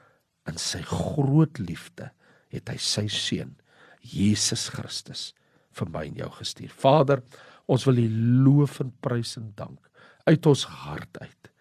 in 0.51 0.59
sy 0.61 0.83
groot 0.89 1.61
liefde 1.63 2.11
het 2.53 2.69
hy 2.69 2.79
sy 2.81 3.07
seun 3.13 3.55
Jesus 4.03 4.69
Christus 4.75 5.31
vir 5.79 5.91
my 5.93 6.07
en 6.09 6.19
jou 6.25 6.31
gestuur 6.39 6.73
Vader 6.85 7.23
ons 7.71 7.87
wil 7.89 8.03
U 8.03 8.09
loof 8.47 8.81
en 8.85 8.91
prys 9.05 9.37
en 9.41 9.53
dank 9.59 9.79
uit 10.27 10.47
ons 10.47 10.65
hart 10.85 11.23
uit 11.23 11.53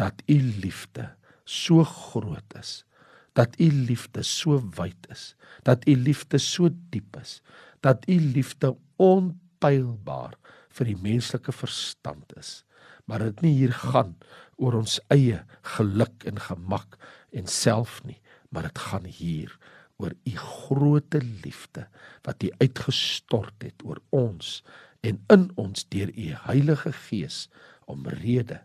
dat 0.00 0.24
U 0.30 0.38
liefde 0.64 1.10
so 1.44 1.84
groot 1.84 2.58
is 2.58 2.80
dat 3.32 3.60
u 3.60 3.68
liefde 3.72 4.22
so 4.22 4.60
wyd 4.76 5.08
is, 5.10 5.34
dat 5.62 5.88
u 5.88 5.96
liefde 5.96 6.38
so 6.38 6.68
diep 6.92 7.16
is, 7.20 7.40
dat 7.80 8.04
u 8.08 8.18
liefde 8.20 8.76
onpylbaar 8.96 10.36
vir 10.72 10.90
die 10.92 10.98
menslike 11.00 11.52
verstand 11.52 12.32
is. 12.36 12.62
Maar 13.08 13.28
dit 13.30 13.42
nie 13.42 13.54
hier 13.56 13.72
gaan 13.74 14.14
oor 14.56 14.78
ons 14.82 14.98
eie 15.12 15.42
geluk 15.76 16.24
en 16.28 16.38
gemak 16.38 16.98
en 17.32 17.48
self 17.50 18.00
nie, 18.06 18.20
maar 18.52 18.68
dit 18.68 18.78
gaan 18.78 19.08
hier 19.08 19.56
oor 19.96 20.14
u 20.24 20.36
groote 20.36 21.22
liefde 21.44 21.86
wat 22.22 22.42
u 22.42 22.50
uitgestort 22.58 23.64
het 23.64 23.84
oor 23.84 24.00
ons 24.10 24.60
en 25.00 25.24
in 25.34 25.48
ons 25.54 25.86
deur 25.88 26.12
u 26.14 26.28
Heilige 26.46 26.92
Gees 26.92 27.48
omrede 27.90 28.60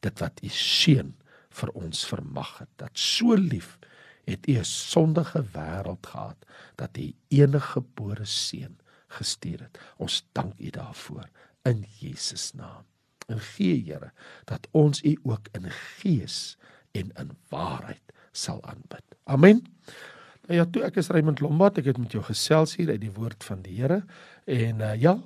dit 0.00 0.24
wat 0.24 0.42
u 0.42 0.48
seun 0.48 1.14
vir 1.56 1.72
ons 1.78 2.06
vermag 2.06 2.58
het 2.58 2.72
dat 2.82 2.98
so 2.98 3.36
lief 3.38 3.76
het 4.26 4.48
U 4.48 4.52
'n 4.58 4.64
sondige 4.64 5.44
wêreld 5.54 6.06
gehad 6.06 6.36
dat 6.74 6.96
U 6.98 7.14
enige 7.28 7.60
gebore 7.60 8.24
seun 8.24 8.78
gestuur 9.08 9.60
het. 9.60 9.78
Ons 9.96 10.26
dank 10.32 10.58
U 10.58 10.70
daarvoor 10.70 11.28
in 11.62 11.84
Jesus 11.98 12.52
naam. 12.52 12.84
En 13.26 13.40
gee 13.40 13.82
Here 13.84 14.12
dat 14.44 14.68
ons 14.70 15.02
U 15.02 15.18
ook 15.22 15.48
in 15.52 15.70
gees 15.70 16.56
en 16.92 17.10
in 17.14 17.30
waarheid 17.48 18.02
sal 18.36 18.60
aanbid. 18.68 19.04
Amen. 19.24 19.64
Nou 20.46 20.60
ja, 20.60 20.64
toe 20.70 20.84
ek 20.86 21.00
is 21.00 21.08
Raymond 21.10 21.40
Lombard, 21.42 21.80
ek 21.80 21.88
het 21.90 21.98
met 21.98 22.12
jou 22.14 22.22
gesels 22.22 22.76
hier 22.78 22.92
uit 22.92 23.00
die 23.02 23.10
woord 23.10 23.42
van 23.48 23.64
die 23.64 23.74
Here 23.80 24.04
en 24.46 24.82
uh, 24.84 24.92
ja, 24.94 25.16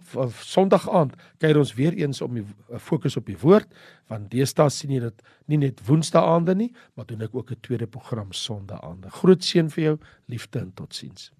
Sondag 0.49 0.87
aand 0.88 1.12
kyk 1.42 1.59
ons 1.61 1.75
weer 1.77 1.92
eens 1.99 2.23
om 2.25 2.38
die 2.38 2.44
uh, 2.46 2.79
fokus 2.81 3.18
op 3.20 3.29
die 3.29 3.37
woord 3.42 3.68
want 4.09 4.31
deesdae 4.33 4.73
sien 4.73 4.94
jy 4.96 5.03
dit 5.05 5.20
nie 5.53 5.59
net 5.61 5.83
Woensdae 5.85 6.23
aande 6.25 6.55
nie, 6.57 6.70
maar 6.96 7.05
doen 7.11 7.27
ek 7.27 7.37
ook 7.37 7.53
'n 7.53 7.61
tweede 7.61 7.87
program 7.87 8.33
Sondag 8.33 8.81
aande. 8.81 9.11
Groot 9.11 9.44
seën 9.44 9.68
vir 9.68 9.85
jou, 9.85 9.96
liefde 10.27 10.59
en 10.59 10.73
totsiens. 10.73 11.31